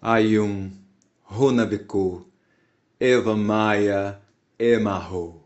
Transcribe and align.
Ayum, 0.00 0.70
Runabiku, 1.28 2.24
Eva 3.00 3.34
Maia, 3.36 4.20
Emarro. 4.56 5.42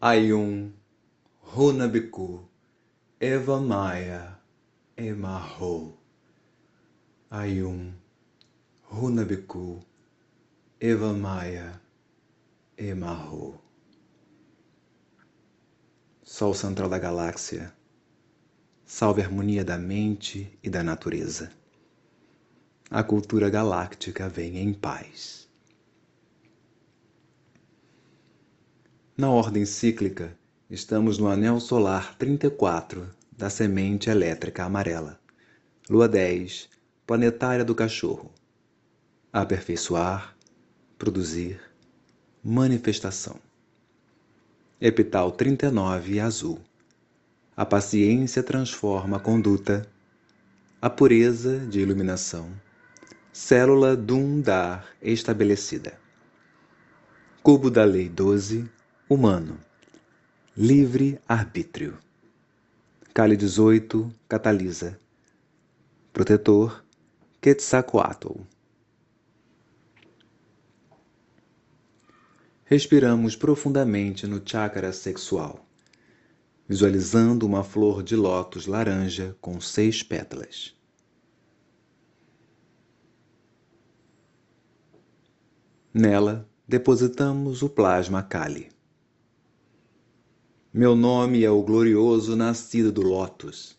Ayum, 0.00 0.72
Runabiku, 1.52 2.38
Eva 3.20 3.60
Maia, 3.60 4.38
Emarro. 4.96 5.98
Ayum, 7.32 7.92
Runabiku, 8.88 9.82
Eva 10.80 11.12
Maia, 11.12 11.80
Emarro. 12.78 13.60
Sol 16.22 16.54
central 16.54 16.88
da 16.88 17.00
galáxia, 17.00 17.74
salve 18.86 19.22
a 19.22 19.24
harmonia 19.24 19.64
da 19.64 19.76
mente 19.76 20.56
e 20.62 20.70
da 20.70 20.84
natureza 20.84 21.50
a 22.90 23.02
cultura 23.02 23.48
galáctica 23.48 24.28
vem 24.28 24.58
em 24.58 24.72
paz. 24.72 25.48
Na 29.16 29.30
ordem 29.30 29.64
cíclica, 29.64 30.36
estamos 30.68 31.16
no 31.16 31.28
anel 31.28 31.58
solar 31.60 32.14
34 32.18 33.08
da 33.32 33.48
semente 33.48 34.10
elétrica 34.10 34.64
amarela, 34.64 35.18
lua 35.88 36.06
10, 36.06 36.68
planetária 37.06 37.64
do 37.64 37.74
cachorro. 37.74 38.30
Aperfeiçoar, 39.32 40.36
produzir, 40.98 41.58
manifestação. 42.42 43.36
Epital 44.78 45.32
39 45.32 46.20
azul. 46.20 46.60
A 47.56 47.64
paciência 47.64 48.42
transforma 48.42 49.16
a 49.16 49.20
conduta, 49.20 49.88
a 50.82 50.90
pureza 50.90 51.60
de 51.60 51.80
iluminação 51.80 52.52
Célula 53.36 53.96
Dundar 53.96 54.94
estabelecida. 55.02 55.98
Cubo 57.42 57.68
da 57.68 57.84
Lei 57.84 58.08
12, 58.08 58.70
humano. 59.10 59.58
Livre 60.56 61.20
arbítrio. 61.26 61.98
Cali 63.12 63.36
18, 63.36 64.08
catalisa. 64.28 64.96
Protetor, 66.12 66.84
Quetzalcoatl. 67.40 68.38
Respiramos 72.64 73.34
profundamente 73.34 74.28
no 74.28 74.40
chakra 74.48 74.92
sexual, 74.92 75.66
visualizando 76.68 77.44
uma 77.44 77.64
flor 77.64 78.00
de 78.04 78.14
lótus 78.14 78.66
laranja 78.66 79.36
com 79.40 79.60
seis 79.60 80.04
pétalas. 80.04 80.72
Nela, 85.96 86.50
depositamos 86.66 87.62
o 87.62 87.68
plasma 87.68 88.20
Kali. 88.20 88.68
Meu 90.72 90.96
nome 90.96 91.44
é 91.44 91.50
o 91.52 91.62
glorioso 91.62 92.34
nascido 92.34 92.90
do 92.90 93.00
Lótus. 93.00 93.78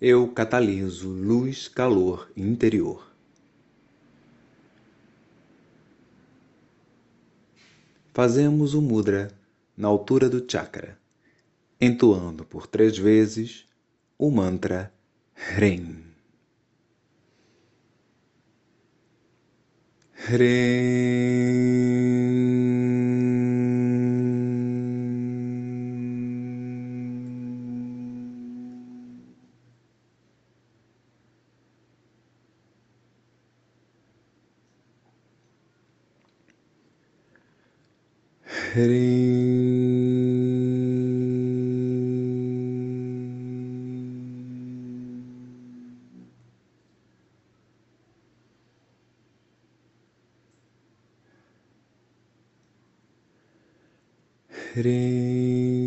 Eu 0.00 0.26
cataliso 0.28 1.10
luz, 1.10 1.68
calor 1.68 2.32
interior. 2.34 3.12
Fazemos 8.14 8.72
o 8.72 8.80
mudra 8.80 9.30
na 9.76 9.86
altura 9.86 10.30
do 10.30 10.42
chakra, 10.50 10.98
entoando 11.78 12.42
por 12.42 12.66
três 12.66 12.96
vezes 12.96 13.66
o 14.16 14.30
mantra 14.30 14.90
Hidden. 38.80 39.20
Hidden. 54.74 55.79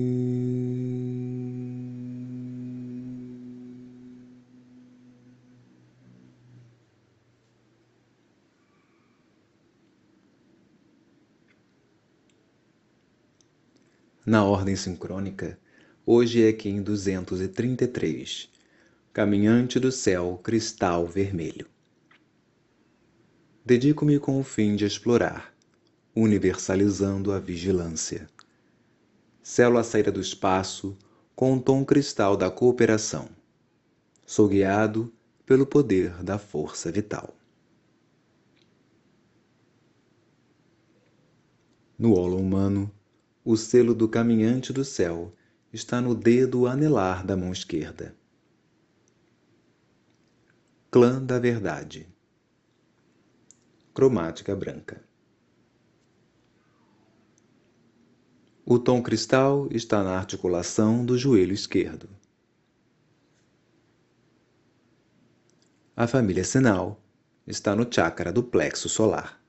Na 14.25 14.45
ordem 14.45 14.73
sincrônica, 14.73 15.59
hoje 16.05 16.47
é 16.47 16.53
Kim 16.53 16.81
233, 16.81 18.49
Caminhante 19.11 19.81
do 19.81 19.91
Céu 19.91 20.39
Cristal 20.41 21.05
Vermelho. 21.05 21.67
Dedico-me 23.65 24.17
com 24.19 24.39
o 24.39 24.43
fim 24.43 24.77
de 24.77 24.85
explorar, 24.85 25.53
universalizando 26.15 27.33
a 27.33 27.39
vigilância. 27.39 28.29
Célula 29.41 29.83
saída 29.83 30.09
do 30.09 30.21
espaço 30.21 30.97
com 31.35 31.57
o 31.57 31.61
tom 31.61 31.83
cristal 31.83 32.37
da 32.37 32.49
cooperação. 32.49 33.27
Sou 34.25 34.47
guiado 34.47 35.13
pelo 35.45 35.65
poder 35.65 36.23
da 36.23 36.39
força 36.39 36.89
vital. 36.89 37.35
No 41.99 42.13
holo 42.13 42.37
humano, 42.37 42.89
o 43.45 43.57
selo 43.57 43.93
do 43.93 44.07
caminhante 44.07 44.71
do 44.71 44.85
céu 44.85 45.33
está 45.71 45.99
no 45.99 46.15
dedo 46.15 46.65
anelar 46.65 47.25
da 47.25 47.35
mão 47.35 47.51
esquerda. 47.51 48.15
Clã 50.89 51.21
da 51.21 51.39
Verdade. 51.39 52.07
Cromática 53.93 54.55
branca. 54.55 55.03
O 58.65 58.79
tom 58.79 59.03
cristal 59.03 59.67
está 59.71 60.01
na 60.03 60.17
articulação 60.17 61.05
do 61.05 61.17
joelho 61.17 61.53
esquerdo. 61.53 62.07
A 65.95 66.07
família 66.07 66.45
sinal 66.45 67.03
está 67.45 67.75
no 67.75 67.91
chakra 67.91 68.31
do 68.31 68.41
plexo 68.41 68.87
solar. 68.87 69.42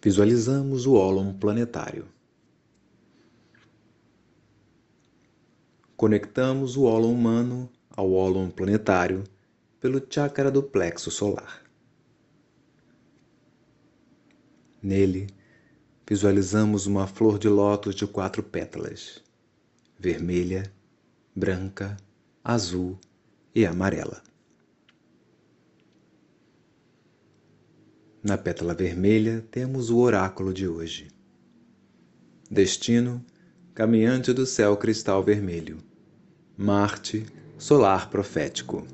Visualizamos 0.00 0.86
o 0.86 0.94
ólon 0.94 1.32
planetário. 1.34 2.06
Conectamos 5.96 6.76
o 6.76 6.84
ólon 6.84 7.12
humano 7.12 7.68
ao 7.90 8.12
ólon 8.12 8.48
planetário 8.48 9.24
pelo 9.80 10.00
chakra 10.08 10.52
do 10.52 10.62
plexo 10.62 11.10
solar. 11.10 11.64
Nele, 14.80 15.26
visualizamos 16.08 16.86
uma 16.86 17.08
flor 17.08 17.36
de 17.36 17.48
lótus 17.48 17.96
de 17.96 18.06
quatro 18.06 18.40
pétalas: 18.40 19.20
vermelha, 19.98 20.72
branca, 21.34 21.96
azul 22.44 22.96
e 23.52 23.66
amarela. 23.66 24.22
Na 28.28 28.36
pétala 28.36 28.74
vermelha 28.74 29.42
temos 29.50 29.88
o 29.88 29.96
oráculo 29.96 30.52
de 30.52 30.68
hoje. 30.68 31.08
Destino: 32.50 33.24
caminhante 33.74 34.34
do 34.34 34.44
céu 34.44 34.76
cristal 34.76 35.22
vermelho. 35.24 35.78
Marte, 36.54 37.24
solar 37.56 38.10
profético. 38.10 38.86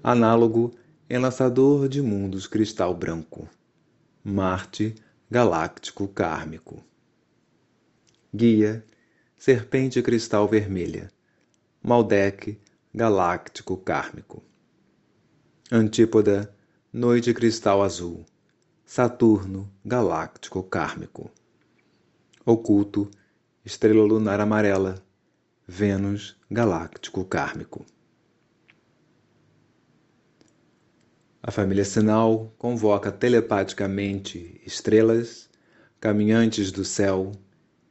Análogo, 0.00 0.76
enlaçador 1.10 1.88
de 1.88 2.00
mundos 2.00 2.46
cristal 2.46 2.94
branco. 2.94 3.48
Marte, 4.22 4.94
galáctico 5.28 6.06
kármico. 6.06 6.84
Guia, 8.32 8.84
serpente 9.36 10.00
cristal 10.02 10.46
vermelha. 10.46 11.10
Maldek, 11.82 12.60
galáctico 12.94 13.76
kármico. 13.76 14.40
Antípoda, 15.68 16.55
noite 16.96 17.34
cristal 17.34 17.82
azul. 17.82 18.24
Saturno, 18.82 19.70
galáctico 19.84 20.62
kármico. 20.62 21.30
Oculto, 22.42 23.10
estrela 23.62 24.02
lunar 24.02 24.40
amarela, 24.40 25.04
Vênus 25.68 26.38
galáctico 26.50 27.22
kármico. 27.26 27.84
A 31.42 31.50
família 31.50 31.84
Sinal 31.84 32.54
convoca 32.56 33.12
telepaticamente 33.12 34.58
estrelas, 34.64 35.50
caminhantes 36.00 36.72
do 36.72 36.82
céu, 36.82 37.32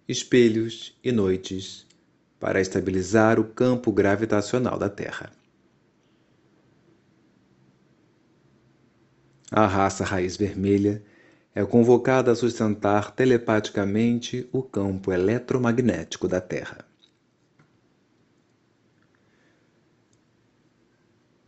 espelhos 0.08 0.98
e 1.04 1.12
noites 1.12 1.86
para 2.40 2.60
estabilizar 2.60 3.40
o 3.40 3.44
campo 3.44 3.92
gravitacional 3.92 4.80
da 4.80 4.90
Terra. 4.90 5.32
A 9.52 9.68
raça 9.68 10.04
raiz 10.04 10.36
vermelha 10.36 11.04
é 11.54 11.64
convocada 11.64 12.32
a 12.32 12.36
sustentar 12.36 13.12
telepaticamente 13.12 14.50
o 14.52 14.64
campo 14.64 15.12
eletromagnético 15.12 16.28
da 16.28 16.42
Terra. 16.42 16.84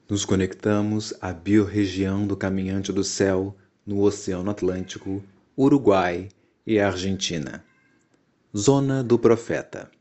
Nos 0.07 0.23
conectamos 0.23 1.13
à 1.19 1.33
biorregião 1.33 2.25
do 2.25 2.37
Caminhante 2.37 2.93
do 2.93 3.03
Céu 3.03 3.57
no 3.85 4.01
Oceano 4.01 4.49
Atlântico, 4.51 5.21
Uruguai 5.57 6.29
e 6.65 6.79
Argentina. 6.79 7.65
Zona 8.55 9.03
do 9.03 9.19
Profeta. 9.19 9.91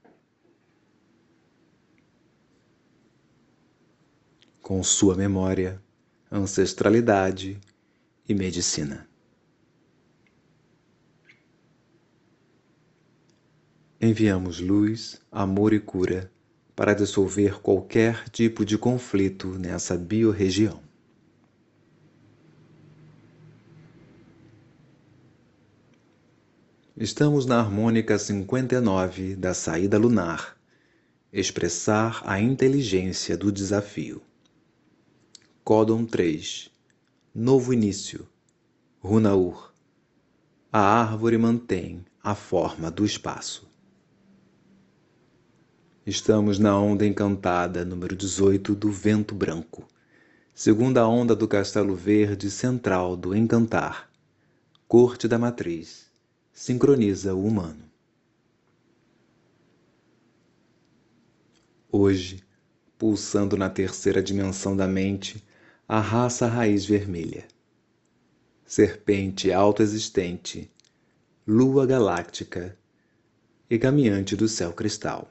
Com 4.63 4.83
sua 4.83 5.17
memória, 5.17 5.83
ancestralidade 6.31 7.59
e 8.29 8.35
medicina. 8.35 9.09
Enviamos 14.01 14.61
luz, 14.61 15.21
amor 15.33 15.73
e 15.73 15.81
cura 15.81 16.31
para 16.75 16.93
dissolver 16.93 17.61
qualquer 17.61 18.29
tipo 18.29 18.65
de 18.65 18.77
conflito 18.77 19.59
nessa 19.59 19.97
biorregião. 19.97 20.81
Estamos 26.97 27.47
na 27.47 27.59
harmônica 27.59 28.19
59 28.19 29.37
da 29.37 29.53
saída 29.53 29.99
lunar, 29.99 30.57
expressar 31.33 32.23
a 32.25 32.41
inteligência 32.41 33.37
do 33.37 33.53
desafio. 33.53 34.23
Códon 35.63 36.07
3 36.07 36.76
Novo 37.39 37.75
início 37.75 38.27
Runaur 38.99 39.71
A 40.73 40.81
árvore 40.81 41.37
mantém 41.37 42.03
a 42.23 42.35
forma 42.35 42.91
do 42.91 43.05
espaço. 43.05 43.71
Estamos 46.07 46.59
na 46.59 46.81
onda 46.81 47.07
encantada 47.07 47.85
número 47.85 48.17
18 48.17 48.75
do 48.75 48.91
Vento 48.91 49.35
Branco, 49.35 49.87
segunda 50.55 51.07
onda 51.07 51.37
do 51.37 51.47
Castelo 51.47 51.95
Verde 51.95 52.51
central 52.51 53.15
do 53.15 53.37
Encantar, 53.37 54.11
Corte 54.89 55.29
da 55.29 55.39
Matriz, 55.39 56.11
sincroniza 56.55 57.35
o 57.35 57.45
humano. 57.45 57.85
Hoje, 61.93 62.43
pulsando 62.97 63.59
na 63.59 63.69
terceira 63.69 64.23
dimensão 64.23 64.75
da 64.75 64.89
mente, 64.89 65.45
a 65.89 66.01
raça 66.01 66.49
raiz 66.49 66.85
vermelha. 66.85 67.47
Serpente 68.65 69.53
autoexistente, 69.53 70.69
lua 71.47 71.87
galáctica 71.87 72.77
e 73.71 73.79
caminhante 73.79 74.35
do 74.35 74.49
céu 74.49 74.73
cristal. 74.73 75.31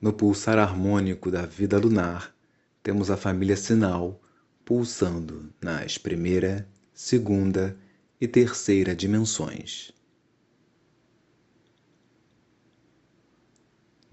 No 0.00 0.14
pulsar 0.14 0.58
harmônico 0.58 1.30
da 1.30 1.44
vida 1.44 1.78
lunar, 1.78 2.34
temos 2.82 3.10
a 3.10 3.18
família 3.18 3.56
sinal 3.56 4.18
pulsando 4.64 5.52
nas 5.60 5.98
primeira, 5.98 6.66
segunda 6.94 7.76
e 8.18 8.26
terceira 8.26 8.96
dimensões. 8.96 9.92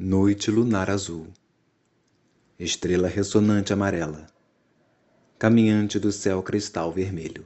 Noite 0.01 0.50
lunar 0.50 0.89
azul, 0.89 1.27
estrela 2.58 3.10
ressonante 3.10 3.74
amarela, 3.74 4.27
caminhante 5.38 6.00
do 6.00 6.10
céu 6.10 6.41
cristal 6.41 6.89
vermelho. 6.89 7.46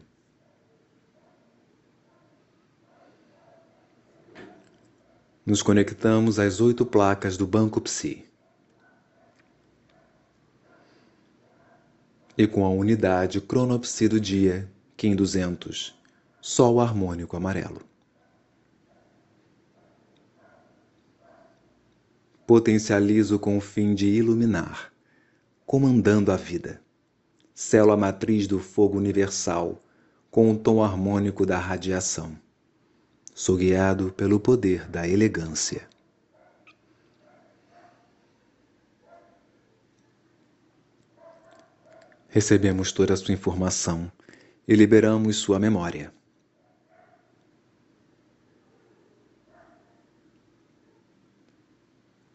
Nos 5.43 5.63
conectamos 5.63 6.37
às 6.37 6.61
oito 6.61 6.85
placas 6.85 7.37
do 7.37 7.47
Banco 7.47 7.81
Psi. 7.81 8.23
e 12.37 12.45
com 12.45 12.63
a 12.63 12.69
unidade 12.69 13.41
cronopsi 13.41 14.07
do 14.07 14.19
dia, 14.19 14.71
Kim 14.95 15.15
200, 15.15 15.95
Sol 16.39 16.79
harmônico 16.79 17.35
amarelo. 17.35 17.92
potencializo 22.53 23.39
com 23.39 23.57
o 23.57 23.59
fim 23.59 23.95
de 23.95 24.05
iluminar, 24.05 24.93
comandando 25.65 26.31
a 26.31 26.35
vida. 26.35 26.79
célula 27.51 27.97
matriz 27.97 28.45
do 28.45 28.59
fogo 28.59 28.95
universal 28.95 29.83
com 30.29 30.51
o 30.51 30.55
tom 30.55 30.83
harmônico 30.83 31.47
da 31.47 31.57
radiação. 31.57 32.37
Sou 33.33 33.57
guiado 33.57 34.13
pelo 34.13 34.39
poder 34.39 34.87
da 34.87 35.07
elegância. 35.07 35.89
Recebemos 42.29 42.91
toda 42.91 43.15
a 43.15 43.17
sua 43.17 43.33
informação 43.33 44.11
e 44.67 44.75
liberamos 44.75 45.37
sua 45.37 45.57
memória. 45.57 46.13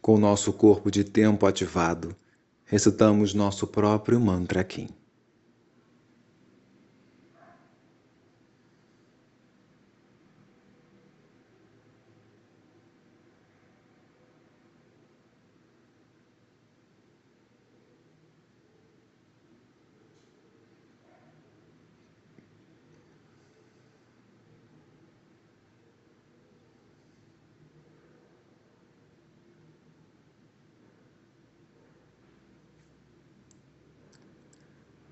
Com 0.09 0.17
nosso 0.17 0.55
corpo 0.55 0.91
de 0.91 1.05
tempo 1.05 1.45
ativado, 1.45 2.17
recitamos 2.65 3.35
nosso 3.35 3.67
próprio 3.67 4.19
mantra 4.19 4.65
Kim. 4.65 4.89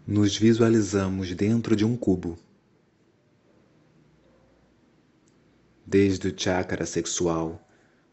Nos 0.07 0.37
visualizamos 0.37 1.35
dentro 1.35 1.75
de 1.75 1.85
um 1.85 1.97
cubo. 1.97 2.39
Desde 5.85 6.29
o 6.29 6.33
chakra 6.33 6.87
sexual, 6.87 7.61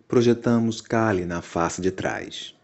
projetamos 0.07 0.81
Kali 0.81 1.23
na 1.23 1.43
face 1.43 1.79
de 1.83 1.91
trás. 1.91 2.55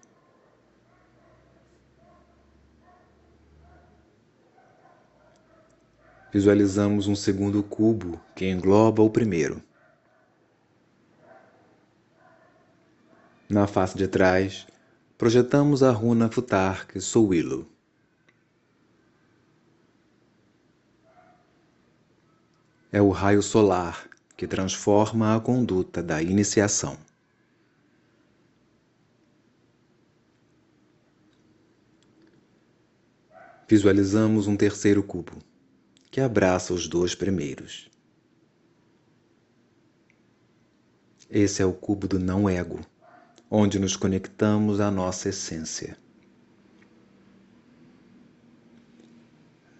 Visualizamos 6.33 7.07
um 7.07 7.15
segundo 7.15 7.61
cubo 7.61 8.19
que 8.35 8.45
engloba 8.45 9.03
o 9.03 9.11
primeiro. 9.11 9.61
Na 13.47 13.67
face 13.67 13.95
de 13.95 14.07
trás, 14.07 14.65
projetamos 15.19 15.83
a 15.83 15.91
runa 15.91 16.29
Futark 16.29 16.99
Souilo. 16.99 17.78
É 22.91 23.01
o 23.01 23.09
raio 23.09 23.41
solar 23.41 24.09
que 24.35 24.47
transforma 24.47 25.35
a 25.35 25.39
conduta 25.39 26.01
da 26.01 26.21
iniciação. 26.21 26.97
Visualizamos 33.67 34.47
um 34.47 34.57
terceiro 34.57 35.03
cubo 35.03 35.37
que 36.09 36.19
abraça 36.19 36.73
os 36.73 36.87
dois 36.87 37.13
primeiros. 37.13 37.89
Esse 41.29 41.61
é 41.61 41.65
o 41.65 41.71
cubo 41.71 42.07
do 42.07 42.17
não-ego, 42.17 42.79
onde 43.51 43.77
nos 43.77 43.95
conectamos 43.95 44.79
à 44.79 44.89
nossa 44.89 45.29
essência. 45.29 45.95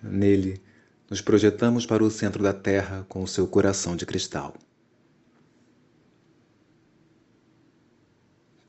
Nele, 0.04 0.62
nos 1.10 1.22
projetamos 1.22 1.86
para 1.86 2.04
o 2.04 2.12
centro 2.12 2.44
da 2.44 2.54
Terra 2.54 3.06
com 3.10 3.24
o 3.24 3.28
seu 3.28 3.48
coração 3.48 3.96
de 3.96 4.06
cristal. 4.06 4.56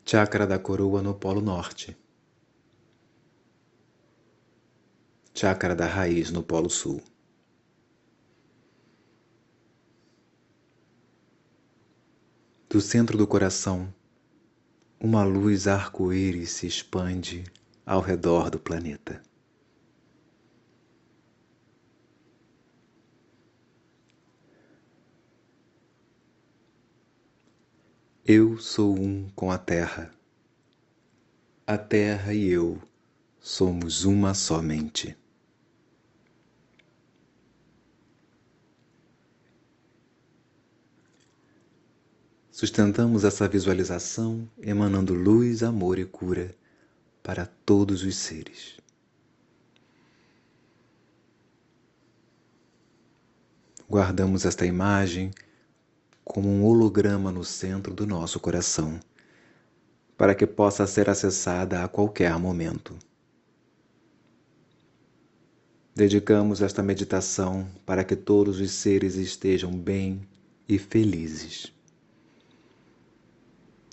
Chakra 0.07 0.47
da 0.47 0.59
coroa 0.59 1.03
no 1.03 1.15
Polo 1.15 1.41
Norte. 1.41 1.97
Chakra 5.35 5.77
da 5.77 5.87
raiz 5.87 6.31
no 6.31 6.43
Polo 6.43 6.71
Sul. 6.71 7.03
Do 12.69 12.81
centro 12.81 13.19
do 13.19 13.27
coração, 13.27 13.93
uma 14.99 15.25
luz 15.25 15.67
arco-íris 15.67 16.51
se 16.51 16.67
expande 16.67 17.45
ao 17.85 18.01
redor 18.01 18.49
do 18.49 18.59
planeta. 18.59 19.21
Eu 28.27 28.59
sou 28.59 28.99
um 28.99 29.31
com 29.31 29.51
a 29.51 29.57
terra. 29.57 30.13
A 31.67 31.79
terra 31.79 32.35
e 32.35 32.49
eu 32.49 32.81
somos 33.41 34.05
uma 34.05 34.35
só 34.35 34.61
mente. 34.61 35.17
Sustentamos 42.51 43.25
essa 43.25 43.49
visualização 43.49 44.47
emanando 44.61 45.15
luz, 45.15 45.63
amor 45.63 45.99
e 45.99 46.05
cura 46.05 46.55
para 47.23 47.47
todos 47.47 48.03
os 48.03 48.17
seres. 48.17 48.77
Guardamos 53.89 54.45
esta 54.45 54.67
imagem 54.67 55.31
como 56.25 56.49
um 56.49 56.65
holograma 56.65 57.33
no 57.33 57.45
centro 57.45 57.95
do 57.95 58.07
nosso 58.07 58.39
coração, 58.39 59.01
para 60.17 60.35
que 60.35 60.47
possa 60.47 60.87
ser 60.87 61.09
acessada 61.09 61.83
a 61.83 61.89
qualquer 61.89 62.39
momento. 62.39 62.97
Dedicamos 65.95 66.63
esta 66.63 66.83
meditação 66.83 67.69
para 67.85 68.05
que 68.05 68.15
todos 68.15 68.61
os 68.61 68.71
seres 68.71 69.17
estejam 69.17 69.73
bem 69.73 70.27
e 70.69 70.79
felizes. 70.79 71.73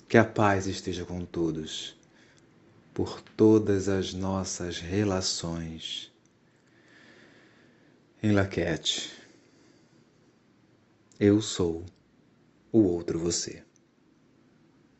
Que 0.08 0.16
a 0.16 0.24
paz 0.24 0.66
esteja 0.66 1.04
com 1.04 1.24
todos, 1.24 1.96
por 2.94 3.20
todas 3.20 3.88
as 3.88 4.14
nossas 4.14 4.78
relações. 4.78 6.10
Em 8.22 8.32
Laquete, 8.32 9.12
eu 11.20 11.42
sou 11.42 11.84
o 12.72 12.80
outro 12.80 13.18
você. 13.18 13.67